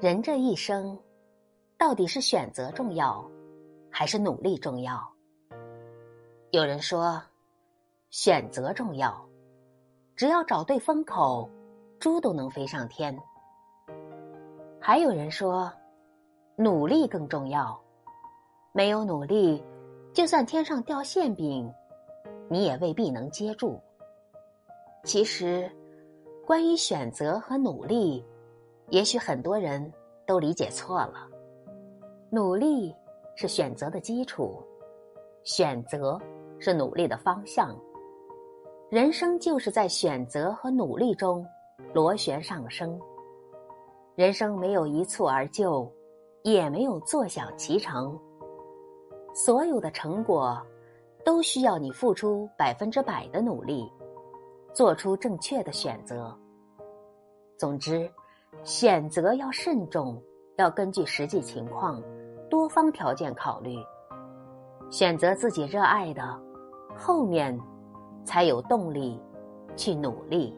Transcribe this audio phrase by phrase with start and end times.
[0.00, 0.96] 人这一生，
[1.76, 3.28] 到底是选择重要，
[3.90, 5.12] 还是努力重要？
[6.52, 7.20] 有人说，
[8.10, 9.28] 选择重要，
[10.14, 11.50] 只要找对风口，
[11.98, 13.18] 猪都能飞上天。
[14.78, 15.68] 还有人说，
[16.54, 17.76] 努力更重要，
[18.70, 19.60] 没有努力，
[20.12, 21.68] 就算天上掉馅饼，
[22.48, 23.80] 你也未必能接住。
[25.02, 25.68] 其实，
[26.46, 28.24] 关于选择和努力。
[28.90, 29.92] 也许很多人
[30.26, 31.28] 都理解错了，
[32.30, 32.94] 努力
[33.34, 34.62] 是选择的基础，
[35.44, 36.18] 选择
[36.58, 37.78] 是努力的方向。
[38.88, 41.46] 人生就是在选择和努力中
[41.92, 42.98] 螺旋上升。
[44.14, 45.86] 人生没有一蹴而就，
[46.42, 48.18] 也没有坐享其成。
[49.34, 50.60] 所有的成果
[51.26, 53.92] 都需要你付出百分之百的努力，
[54.72, 56.34] 做出正确的选择。
[57.58, 58.10] 总之。
[58.62, 60.22] 选择要慎重，
[60.56, 62.02] 要根据实际情况、
[62.50, 63.76] 多方条件考虑，
[64.90, 66.22] 选择自己热爱的，
[66.96, 67.58] 后面
[68.24, 69.20] 才有动力
[69.76, 70.54] 去努力。